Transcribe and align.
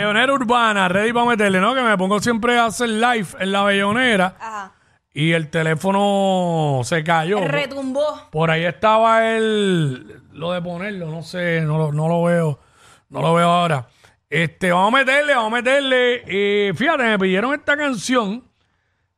Bellonera 0.00 0.32
urbana, 0.32 0.88
ready 0.88 1.12
para 1.12 1.26
meterle, 1.26 1.58
¿no? 1.60 1.74
Que 1.74 1.82
me 1.82 1.98
pongo 1.98 2.20
siempre 2.20 2.56
a 2.56 2.66
hacer 2.66 2.88
live 2.88 3.26
en 3.40 3.50
la 3.50 3.64
bellonera 3.64 4.36
Ajá. 4.38 4.72
y 5.12 5.32
el 5.32 5.50
teléfono 5.50 6.82
se 6.84 7.02
cayó. 7.02 7.40
Retumbó. 7.40 8.28
Por 8.30 8.48
ahí 8.52 8.64
estaba 8.64 9.28
el 9.28 10.22
lo 10.34 10.52
de 10.52 10.62
ponerlo, 10.62 11.10
no 11.10 11.24
sé, 11.24 11.62
no, 11.62 11.78
lo- 11.78 11.90
no 11.92 12.06
lo 12.06 12.22
veo, 12.22 12.60
no 13.08 13.22
lo 13.22 13.34
veo 13.34 13.48
ahora. 13.50 13.88
Este, 14.30 14.70
vamos 14.70 14.94
a 14.94 14.98
meterle, 14.98 15.34
vamos 15.34 15.52
a 15.52 15.56
meterle. 15.56 16.22
Eh, 16.28 16.72
fíjate, 16.76 17.02
me 17.02 17.18
pidieron 17.18 17.52
esta 17.54 17.76
canción 17.76 18.44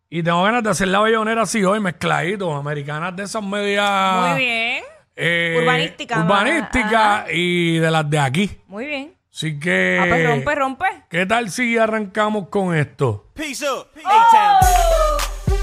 y 0.09 0.23
tengo 0.23 0.43
ganas 0.45 0.63
de 0.63 0.71
hacer 0.71 0.89
la 0.89 1.01
bellonera 1.03 1.43
así 1.43 1.63
hoy, 1.63 1.79
mezcladito, 1.81 2.55
americanas 2.55 3.15
de 3.17 3.25
esas 3.25 3.43
medias. 3.43 4.31
Muy 4.31 4.39
bien. 4.39 4.85
eh, 5.15 5.59
Urbanística, 5.61 6.21
urbanística 6.21 7.27
y 7.31 7.77
de 7.77 7.91
las 7.91 8.09
de 8.09 8.19
aquí. 8.19 8.51
Muy 8.67 8.87
bien. 8.87 9.15
Así 9.33 9.59
que. 9.59 9.99
Ah, 10.01 10.07
pues 10.09 10.27
rompe, 10.27 10.55
rompe. 10.55 10.87
¿Qué 11.09 11.25
tal 11.27 11.51
si 11.51 11.79
arrancamos 11.79 12.49
con 12.49 12.75
esto? 12.75 13.27
Peace 13.35 13.65
up. 13.69 13.87
A-Town. 14.05 15.59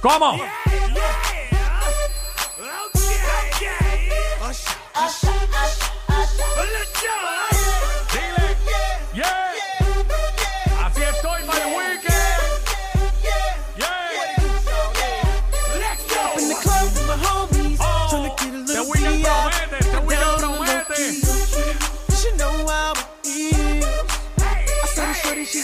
¿Cómo? 0.00 0.32
Dile, 0.32 0.48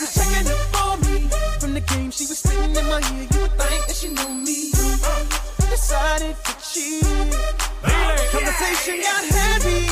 was 0.03 0.15
checking 0.15 0.51
up 0.51 0.59
for 0.75 0.97
me. 1.07 1.29
From 1.61 1.75
the 1.75 1.81
game, 1.81 2.11
she 2.11 2.27
was 2.27 2.39
sitting 2.39 2.75
in 2.75 2.87
my 2.87 3.01
ear. 3.15 3.29
You 3.33 3.41
would 3.43 3.53
think 3.53 3.87
that 3.87 3.97
she 3.97 4.09
knew 4.09 4.35
me. 4.35 4.73
Uh, 4.75 5.71
decided 5.71 6.37
to 6.45 6.53
cheat. 6.71 7.05
Conversation 8.33 9.01
got 9.01 9.25
heavy. 9.25 9.92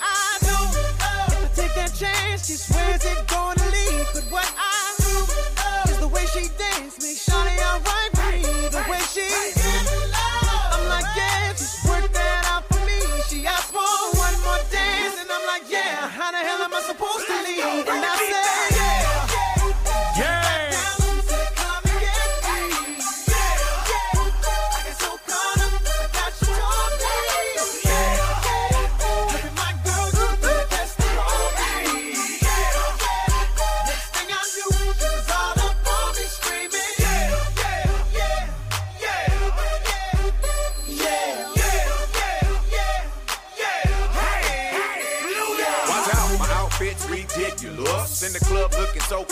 I 0.00 0.38
don't 0.40 0.74
uh 1.00 1.48
take 1.54 1.74
that 1.74 1.92
chance, 1.94 2.46
she 2.46 2.54
swears 2.54 3.04
it 3.04 3.26
gonna 3.28 3.64
leave. 3.70 4.08
But 4.14 4.24
what 4.30 4.50
I 4.56 4.94
do 4.98 5.90
is 5.90 5.98
the 6.00 6.08
way 6.08 6.24
she 6.26 6.48
dance 6.56 6.98
makes 7.02 7.28
Shawty 7.28 7.58
alright 7.68 8.13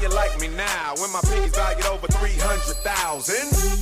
You 0.00 0.08
like 0.08 0.40
me 0.40 0.48
now 0.48 0.94
when 0.96 1.12
my 1.12 1.20
pinkies 1.20 1.54
valued 1.54 1.84
over 1.84 2.06
300,000? 2.06 3.34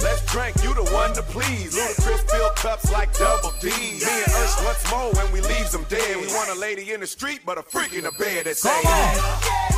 Let's 0.02 0.26
drink, 0.26 0.56
you 0.64 0.74
the 0.74 0.82
one 0.92 1.14
to 1.14 1.22
please. 1.22 1.78
Ludacris 1.78 2.28
fill 2.28 2.50
cups 2.56 2.90
like 2.90 3.16
double 3.16 3.52
D. 3.60 3.68
Me 3.68 4.02
and 4.02 4.32
Ursh 4.32 4.64
what's 4.64 4.90
more 4.90 5.12
when 5.12 5.30
we 5.32 5.40
leaves 5.42 5.70
them 5.70 5.84
dead. 5.88 6.16
We 6.16 6.26
want 6.34 6.50
a 6.50 6.58
lady 6.58 6.92
in 6.92 6.98
the 7.00 7.06
street, 7.06 7.42
but 7.46 7.56
a 7.56 7.62
freak 7.62 7.92
in 7.92 8.02
the 8.02 8.10
bed 8.18 8.46
that 8.46 8.56
say, 8.56 8.68
¿Cómo? 8.68 9.68
Vellonera 9.68 9.77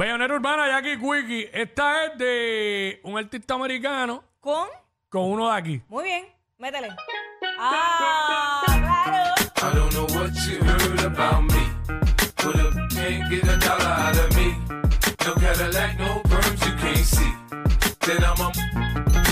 Bellonera 0.00 0.34
urbana, 0.34 0.66
Jackie 0.66 0.96
Quickie. 0.96 1.50
Esta 1.52 2.06
es 2.06 2.16
de 2.16 3.00
un 3.04 3.18
artista 3.18 3.52
americano 3.52 4.24
Con. 4.40 4.66
con 5.10 5.24
uno 5.24 5.50
de 5.50 5.58
aquí. 5.58 5.82
Muy 5.88 6.04
bien. 6.04 6.24
Métele. 6.56 6.88
Ah, 7.58 8.62
claro. 8.64 9.34
I 9.56 9.74
don't 9.76 9.92
know 9.92 10.06
what 10.18 10.32
you 10.46 10.58
heard 10.64 11.00
about 11.04 11.42
me. 11.42 11.68
But 11.86 12.56
if 12.56 12.74
you 12.74 12.88
can't 12.88 13.28
get 13.30 13.44
a 13.44 13.58
dollar 13.58 13.92
out 13.92 14.16
of 14.16 14.34
me, 14.36 14.56
no 15.26 15.34
Cadillac, 15.34 15.98
no 15.98 16.22
perms 16.30 16.64
you 16.64 16.76
can't 16.78 17.04
see. 17.04 17.34
Then 18.00 18.24
I'm 18.24 18.40
a 18.40 18.52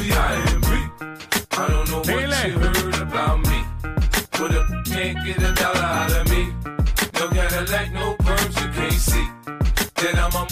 B.I.M.B. 0.02 0.68
I 1.52 1.66
don't 1.66 1.88
know 1.88 2.00
what 2.00 2.06
Dile. 2.06 2.46
you 2.46 2.58
heard 2.58 3.00
about 3.00 3.38
me. 3.38 3.64
But 4.32 4.50
if 4.52 4.68
you 4.68 4.82
can't 4.84 5.24
get 5.24 5.38
a 5.38 5.52
dollar 5.54 5.80
out 5.80 6.12
of 6.12 6.28
me, 6.28 6.52
Cadillac, 7.14 7.90
no 7.94 8.17
Then 10.00 10.16
I'm 10.16 10.30
a 10.30 10.46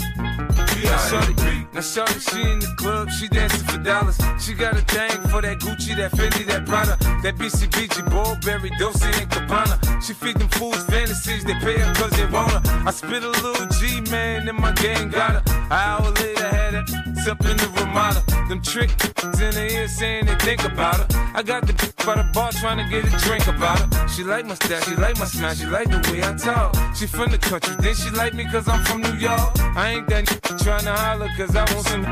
now 0.82 0.98
shorty, 0.98 1.34
now 1.72 1.80
shorty, 1.80 2.18
she 2.18 2.42
in 2.42 2.58
the 2.58 2.74
club, 2.76 3.08
she 3.10 3.28
dancing 3.28 3.66
for 3.66 3.78
dollars. 3.78 4.18
She 4.40 4.54
got 4.54 4.74
a 4.74 4.82
thing 4.82 5.20
for 5.30 5.40
that 5.40 5.58
Gucci, 5.60 5.96
that 5.96 6.12
Fendi, 6.12 6.44
that 6.46 6.66
Prada, 6.66 6.96
that 7.22 7.36
BCBG, 7.36 8.10
Burberry, 8.10 8.70
Dolce 8.78 9.06
and 9.06 9.30
Gabbana. 9.30 10.02
She 10.02 10.14
feed 10.14 10.36
them 10.36 10.48
fools 10.48 10.84
fantasies, 10.84 11.44
they 11.44 11.54
pay 11.54 11.78
her 11.78 11.94
cause 11.94 12.10
they 12.10 12.26
want 12.26 12.50
her. 12.52 12.60
I 12.86 12.90
spit 12.90 13.22
a 13.22 13.28
little 13.28 13.66
G, 13.78 14.00
man, 14.10 14.48
and 14.48 14.58
my 14.58 14.72
gang 14.72 15.10
got 15.10 15.46
her. 15.46 15.65
Hour 15.70 16.10
later, 16.12 16.48
had 16.48 16.74
her 16.74 16.84
something 17.24 17.56
to 17.56 17.68
Ramada. 17.70 18.22
Them 18.48 18.62
trick 18.62 18.90
in 19.24 19.50
the 19.50 19.68
ear 19.72 19.88
saying 19.88 20.26
they 20.26 20.36
think 20.36 20.64
about 20.64 20.96
her. 20.96 21.06
I 21.34 21.42
got 21.42 21.66
the 21.66 21.74
by 22.06 22.14
the 22.14 22.30
bar 22.32 22.52
trying 22.52 22.78
to 22.78 22.86
get 22.88 23.04
a 23.04 23.10
drink 23.26 23.46
about 23.48 23.80
her. 23.80 24.08
She 24.08 24.22
like 24.22 24.46
my 24.46 24.54
style, 24.54 24.80
she 24.82 24.94
like 24.94 25.18
my 25.18 25.24
smile, 25.24 25.54
she 25.54 25.66
like 25.66 25.88
the 25.90 25.98
way 26.12 26.22
I 26.22 26.34
talk. 26.34 26.76
She 26.94 27.06
from 27.06 27.30
the 27.32 27.38
country, 27.38 27.74
then 27.80 27.94
she 27.94 28.10
like 28.10 28.34
me 28.34 28.44
cause 28.44 28.68
I'm 28.68 28.84
from 28.84 29.02
New 29.02 29.14
York. 29.14 29.58
I 29.76 29.94
ain't 29.94 30.08
that 30.08 30.26
trying 30.62 30.84
to 30.84 30.92
holler 30.92 31.28
cause 31.36 31.56
I 31.56 31.64
want 31.74 31.86
some. 31.86 32.04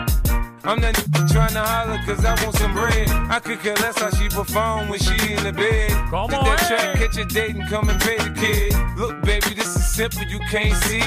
I'm 0.64 0.80
that 0.80 0.94
trying 1.30 1.52
to 1.52 1.60
holler 1.62 2.00
cause 2.04 2.24
I 2.24 2.34
want 2.42 2.56
some 2.56 2.72
bread. 2.72 3.08
I 3.30 3.38
could 3.38 3.60
care 3.60 3.76
less 3.76 3.98
how 3.98 4.10
she 4.10 4.28
perform 4.28 4.88
when 4.88 4.98
she 4.98 5.14
in 5.32 5.44
the 5.44 5.52
bed. 5.52 5.90
Come 6.10 6.30
Did 6.30 6.38
on, 6.38 6.44
that 6.44 6.60
hey. 6.60 6.76
track, 6.76 6.96
catch 6.96 7.16
a 7.18 7.24
date 7.24 7.54
and 7.54 7.68
come 7.68 7.88
and 7.88 8.00
pay 8.00 8.18
the 8.18 8.32
kid. 8.34 8.74
Look, 8.98 9.22
baby, 9.22 9.54
this 9.54 9.76
is 9.76 9.86
simple, 9.86 10.24
you 10.24 10.40
can't 10.50 10.74
see. 10.84 11.04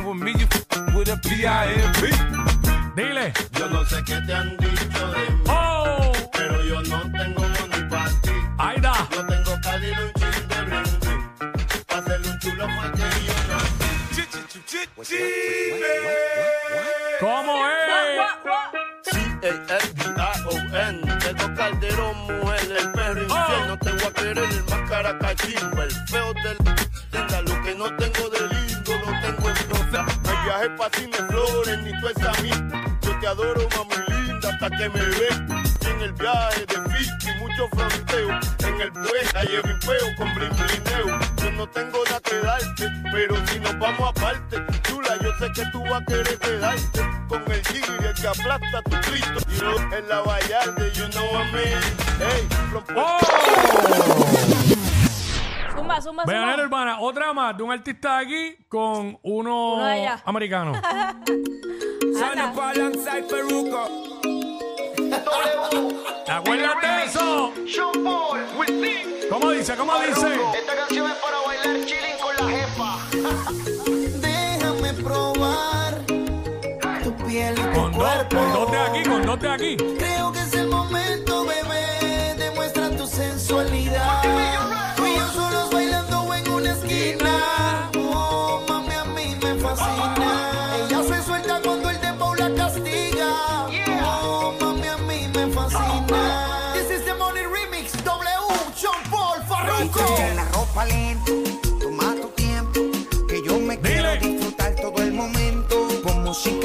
You 0.00 0.08
with 0.08 0.22
me, 0.22 0.32
you 0.38 0.46
with 0.94 1.08
a 1.08 1.16
P-I-M-P. 1.16 2.10
Dile. 2.96 3.32
Yo 3.58 3.68
no 3.68 3.84
sé 3.84 4.02
qué 4.04 4.20
te 4.26 4.34
han 4.34 4.56
dicho 4.56 5.10
de 5.12 5.30
mí, 5.30 5.42
¡Oh! 5.48 6.12
pero 6.32 6.62
yo 6.64 6.82
no 6.82 7.00
tengo 7.12 7.40
money 7.40 7.88
para 7.88 8.10
ti. 8.22 8.30
Ahí 8.58 8.76
está. 8.76 9.08
Yo 9.10 9.26
tengo 9.26 9.60
Cali 9.62 9.88
y 9.88 9.90
un 9.90 10.12
chin 10.14 10.48
de. 10.48 10.54
Pa' 11.86 11.98
un 11.98 12.38
chulo 12.38 12.68
fue 12.68 12.92
que 12.92 13.06
yo 13.26 13.34
nací. 13.48 13.84
¿Cómo 17.20 17.66
es? 17.66 17.72
C-A-L-D-I-O-N 19.12 20.96
Tengo 21.18 21.54
Calderón, 21.54 22.16
mujer, 22.26 22.76
el 22.78 22.92
perro 22.92 23.22
infierno 23.22 23.78
Te 23.78 23.92
voy 23.92 24.04
a 24.04 24.10
querer 24.12 24.38
el 24.38 24.64
más 24.64 24.80
El 25.44 25.92
feo 26.08 26.32
del... 26.34 26.56
Que 27.64 27.74
no 27.74 27.86
tengo 27.96 28.13
Me 30.84 30.90
viaje 30.90 31.08
pa' 31.08 31.16
cine 31.16 31.28
flores, 31.30 31.78
ni 31.82 31.92
tú 32.00 32.08
a 32.08 32.42
mí. 32.42 32.50
Yo 33.02 33.18
te 33.18 33.26
adoro, 33.26 33.68
mami 33.70 34.26
linda, 34.26 34.50
hasta 34.50 34.68
que 34.68 34.88
me 34.90 35.00
ven 35.00 35.64
Y 35.80 35.86
en 35.86 36.00
el 36.02 36.12
viaje 36.12 36.66
de 36.66 36.90
Fiji, 36.90 37.38
mucho 37.38 37.68
fronteo. 37.68 38.28
En 38.68 38.80
el 38.80 38.92
puente, 38.92 39.38
hay 39.38 39.48
peo 39.86 40.16
con 40.16 40.34
blineo 40.34 41.18
Yo 41.42 41.52
no 41.52 41.66
tengo 41.68 42.04
nada 42.04 42.20
que 42.20 42.36
darte 42.36 42.90
Pero 43.12 43.36
si 43.46 43.60
nos 43.60 43.78
vamos 43.78 44.10
aparte 44.10 44.56
Chula, 44.82 45.16
yo 45.22 45.32
sé 45.38 45.52
que 45.54 45.70
tú 45.70 45.82
vas 45.84 46.02
a 46.02 46.04
querer 46.04 46.38
quedarte. 46.38 47.00
Con 47.28 47.50
el 47.50 47.62
tigre 47.62 48.12
que 48.20 48.26
aplasta 48.26 48.82
tu 48.82 49.00
clito 49.10 49.40
Y 49.48 49.60
yo 49.60 49.76
en 49.96 50.08
la 50.08 50.20
vallarde, 50.20 50.92
you 50.92 51.08
know 51.08 51.24
what 51.32 51.46
I 51.46 51.52
mean 51.52 51.80
Hey, 52.18 52.48
from 52.70 52.84
¡Oh! 52.96 53.63
Zumba, 56.00 56.22
zumba, 56.22 56.24
Veanera 56.24 56.52
zumba. 56.52 56.64
Urbana, 56.66 57.00
otra 57.00 57.32
más 57.32 57.56
de 57.56 57.62
un 57.62 57.72
artista 57.72 58.18
de 58.18 58.24
aquí 58.24 58.56
con 58.68 59.18
uno, 59.22 59.74
Uno 59.74 59.84
de 59.86 59.92
allá. 59.92 60.22
americano. 60.24 60.72
Anda. 60.82 62.52
¿Te 66.24 66.32
acuerdas 66.32 66.74
de 66.80 67.04
eso? 67.04 67.52
¿Cómo 69.30 69.50
dice? 69.50 69.76
¿Cómo 69.76 69.92
dice? 70.00 70.34
Esta 70.58 70.74
canción 70.76 71.10
es 71.10 71.16
para 71.16 71.38
bailar 71.46 71.86
chilling 71.86 72.18
con 72.20 72.34
la 72.36 72.46
jefa. 72.56 72.90
Déjame 74.20 74.92
probar 75.02 75.94
tu 77.02 77.14
piel 77.26 77.54
y 77.58 77.60
tu 77.62 77.72
Con 77.80 77.92
dos, 77.92 78.02
cuerpo. 78.02 78.36
con 78.36 78.52
dos 78.52 78.70
de 78.70 78.78
aquí, 78.78 79.02
con 79.08 79.22
dos 79.26 79.40
de 79.40 79.48
aquí. 79.48 79.76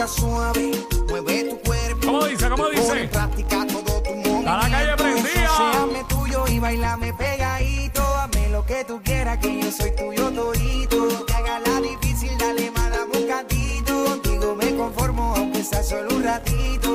Suave, 0.10 0.72
mueve 1.08 1.44
tu 1.46 1.60
cuerpo. 1.60 2.06
¿Cómo 2.06 2.26
dice? 2.26 2.50
¿Cómo 2.50 2.70
dice? 2.70 3.02
en 3.04 3.10
práctica 3.10 3.68
todo 3.68 4.02
tu 4.02 4.10
movimiento. 4.16 4.42
la 4.58 4.70
calle 4.70 4.96
prendida. 4.98 5.50
Séame 5.58 6.04
tuyo 6.10 6.46
y 6.48 6.60
bailame 6.60 7.14
pegadito. 7.14 8.02
Hazme 8.02 8.50
lo 8.50 8.66
que 8.66 8.84
tú 8.86 9.02
quieras, 9.04 9.38
que 9.38 9.62
yo 9.62 9.72
soy 9.72 9.92
tuyo 9.96 10.32
todito. 10.32 11.26
Que 11.26 11.34
haga 11.34 11.60
la 11.60 11.82
difícil, 11.82 12.38
dale 12.38 12.72
más 12.72 12.90
dame 12.92 13.18
un. 13.28 14.06
Contigo 14.06 14.56
me 14.56 14.76
conformo, 14.76 15.34
aunque 15.36 15.64
sea 15.64 15.84
solo 15.84 16.16
un 16.16 16.24
ratito. 16.24 16.88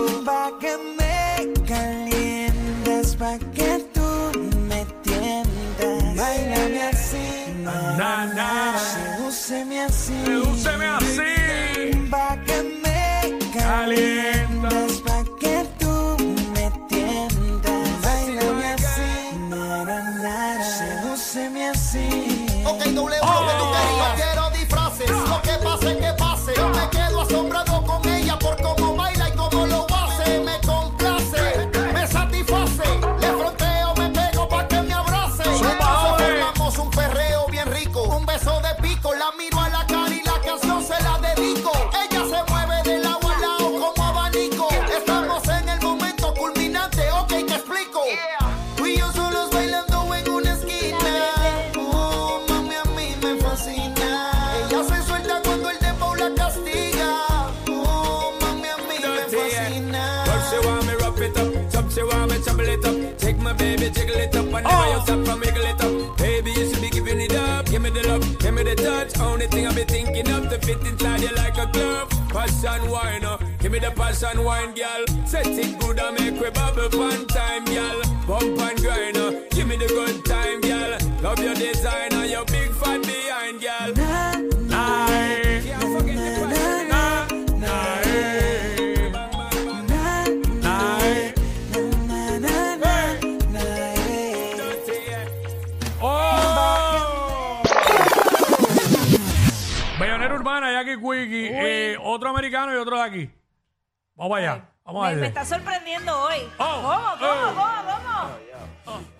She 60.54 60.66
want 60.66 60.86
me 60.86 60.94
rough 60.94 61.20
it 61.20 61.36
up, 61.36 61.72
some 61.72 61.90
she 61.90 62.02
want 62.02 62.30
me 62.30 62.38
trouble 62.38 62.68
it 62.68 62.84
up. 62.84 63.18
Take 63.18 63.38
my 63.38 63.52
baby, 63.52 63.90
jiggle 63.90 64.16
it 64.16 64.34
up, 64.36 64.44
and 64.44 64.64
never 64.64 64.88
you 64.92 65.00
stop 65.04 65.26
from 65.26 65.40
wiggle 65.40 65.64
it 65.64 65.80
up. 65.80 66.18
Baby, 66.18 66.50
you 66.52 66.70
should 66.70 66.82
be 66.82 66.90
giving 66.90 67.20
it 67.20 67.34
up. 67.34 67.66
Give 67.66 67.82
me 67.82 67.90
the 67.90 68.06
love, 68.08 68.38
give 68.38 68.54
me 68.54 68.62
the 68.62 68.74
touch. 68.74 69.18
Only 69.18 69.46
thing 69.46 69.66
I 69.66 69.74
be 69.74 69.84
thinking 69.84 70.28
of 70.30 70.48
to 70.50 70.58
fit 70.58 70.80
inside 70.86 71.20
you 71.20 71.34
like 71.34 71.58
a 71.58 71.66
glove. 71.72 72.08
Passion 72.30 72.90
wine, 72.90 73.22
give 73.22 73.43
me 73.74 73.80
the 73.80 73.90
passion 73.90 74.44
wine, 74.44 74.72
girl. 74.74 75.04
Set 75.26 75.46
it 75.46 75.78
good 75.80 75.98
and 75.98 76.18
make 76.18 76.40
we 76.40 76.48
bubble 76.50 76.88
fun 76.90 77.26
time, 77.26 77.64
girl. 77.64 78.00
Bump 78.26 78.60
and 78.60 78.78
grind, 78.78 79.16
uh, 79.16 79.32
give 79.50 79.66
me 79.66 79.76
the 79.76 79.86
good 79.88 80.24
time, 80.24 80.60
girl. 80.60 80.96
Love 81.22 81.40
your 81.40 81.54
designer, 81.54 82.24
your 82.24 82.44
big 82.44 82.70
fat 82.74 83.02
behind, 83.02 83.60
girl. 83.60 83.92
Ay, 84.72 85.60
Can't 85.64 85.98
forget 85.98 86.16
the 86.16 86.46
passion. 86.46 86.88
na, 86.88 87.26
na. 87.58 87.66
Na. 87.66 88.94
Bellonera 99.98 100.34
Urbana, 100.34 100.72
Jackie 100.72 101.00
Quickie, 101.00 101.48
eh, 101.52 101.96
otro 102.00 102.28
americano 102.30 102.72
y 102.72 102.76
otro 102.76 102.96
de 102.96 103.02
aquí. 103.02 103.30
Vamos 104.16 104.38
allá. 104.38 104.68
Vamos 104.84 105.06
a 105.06 105.10
Me, 105.10 105.16
me 105.16 105.26
está 105.26 105.44
sorprendiendo 105.44 106.12
hoy. 106.16 106.48
Oh, 106.58 106.80
¿Cómo, 106.82 106.92
cómo, 107.18 107.34
eh. 107.34 107.54
cómo, 107.54 107.92
cómo? 108.84 109.14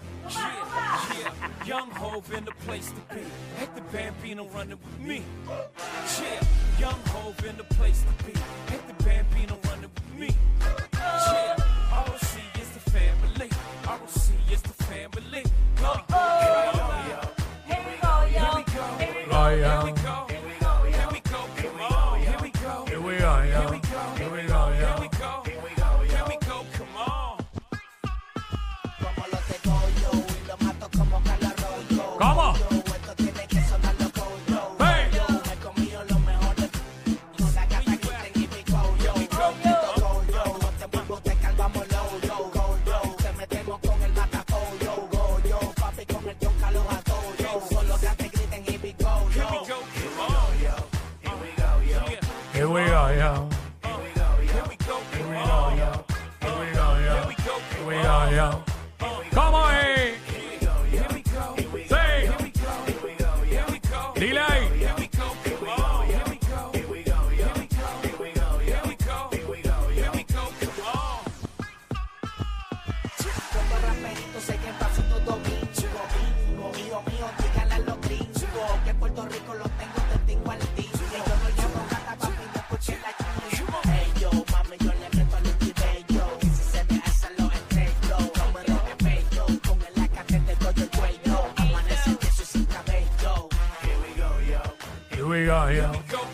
Young 1.66 1.90
Hov 1.92 2.30
in 2.32 2.44
the 2.44 2.52
place 2.66 2.90
to 2.90 3.14
be. 3.14 3.22
Hector 3.58 3.82
Bambino 3.90 4.44
running 4.54 4.78
with 4.78 5.00
me. 5.00 5.22
Yeah, 5.48 6.40
Young 6.78 7.00
Hov 7.08 7.42
in 7.44 7.56
the 7.56 7.64
place 7.74 8.02
to 8.02 8.24
be. 8.24 8.32
Hector 8.68 8.94
Bambino 9.04 9.58
running 9.64 9.90
with 9.94 10.14
me. 10.18 10.28
we 95.34 95.48
are, 95.48 95.72
yeah. 95.72 96.33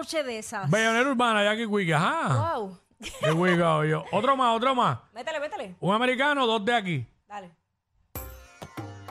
noche 0.00 0.22
de 0.22 0.38
esas. 0.38 0.70
Bellonera 0.70 1.10
urbana, 1.10 1.44
Jackie 1.44 1.68
Quick. 1.68 1.92
Ajá. 1.92 2.56
Wow. 2.56 2.78
Qué 2.98 3.32
cuicao 3.32 3.84
yo. 3.84 4.04
Otro 4.12 4.36
más, 4.36 4.56
otro 4.56 4.74
más. 4.74 4.98
Métele, 5.12 5.40
métele. 5.40 5.74
Un 5.80 5.94
americano, 5.94 6.46
dos 6.46 6.64
de 6.64 6.74
aquí. 6.74 7.06
Dale. 7.28 7.50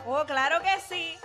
Oh, 0.05 0.23
claro 0.25 0.59
que 0.61 0.79
sí. 0.87 1.15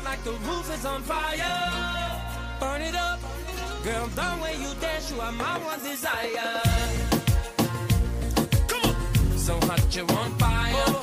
hot 0.00 0.04
like 0.04 0.24
the 0.24 0.32
roof 0.32 0.74
is 0.74 0.84
on 0.84 1.02
fire. 1.02 2.20
Burn 2.60 2.82
it 2.82 2.94
up, 2.94 3.20
girl. 3.84 4.06
The 4.08 4.42
way 4.42 4.56
you 4.56 4.74
dance, 4.80 5.10
you 5.10 5.20
are 5.20 5.32
my 5.32 5.58
one 5.58 5.80
desire. 5.82 6.60
Come 8.68 8.90
on, 8.90 9.38
so 9.38 9.54
hot 9.66 9.94
you're 9.94 10.10
on 10.12 10.30
fire. 10.38 10.99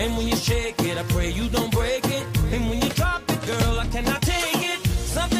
And 0.00 0.16
when 0.16 0.26
you 0.28 0.36
shake 0.36 0.80
it, 0.80 0.96
I 0.96 1.02
pray 1.12 1.28
you 1.30 1.46
don't 1.50 1.70
break 1.70 2.02
it. 2.06 2.24
And 2.52 2.70
when 2.70 2.80
you 2.80 2.88
drop 2.88 3.22
it, 3.28 3.40
girl, 3.46 3.78
I 3.78 3.86
cannot 3.88 4.22
take 4.22 4.62
it. 4.72 4.86
Something 4.86 5.39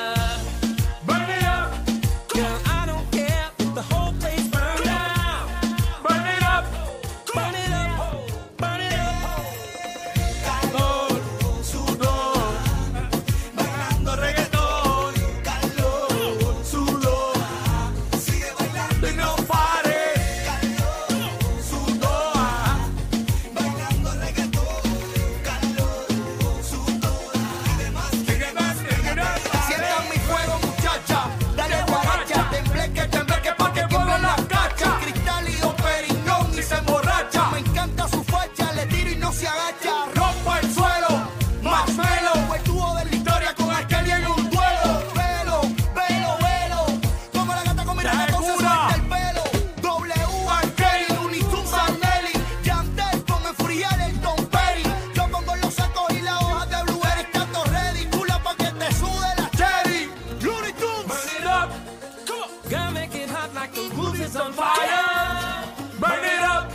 Girl, 62.71 62.89
make 62.91 63.13
it 63.15 63.29
hot 63.29 63.53
like 63.53 63.73
the 63.73 63.81
roof 63.97 64.17
is 64.21 64.33
on 64.37 64.53
fire. 64.53 65.65
Burn 65.99 66.23
it 66.23 66.41
up. 66.41 66.71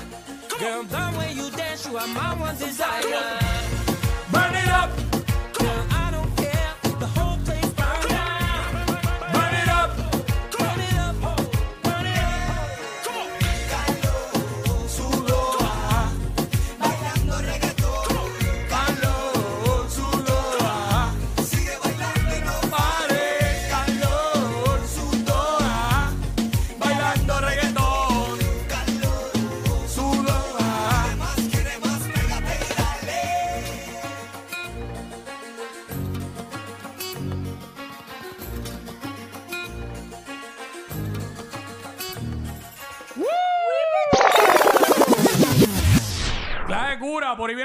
Girl, 0.58 0.82
the 0.84 1.18
way 1.18 1.32
you 1.32 1.50
dance, 1.56 1.86
you 1.86 1.96
are 1.96 2.06
my 2.08 2.38
one 2.38 2.54
desire. 2.58 3.65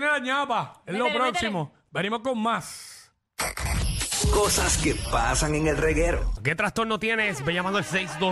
Viene 0.02 0.14
la 0.14 0.20
ñapa. 0.20 0.82
Es 0.86 0.96
lo 0.96 1.06
Métele, 1.06 1.20
próximo. 1.20 1.74
Venimos 1.92 2.22
con 2.22 2.42
más. 2.42 3.12
Cosas 4.34 4.78
que 4.78 4.96
pasan 5.12 5.56
en 5.56 5.68
el 5.68 5.78
reguero. 5.78 6.32
¿Qué 6.44 6.56
trastorno 6.56 7.00
tienes? 7.00 7.44
Ve 7.44 7.54
llamando 7.54 7.78
al 7.80 7.84
62 7.84 8.22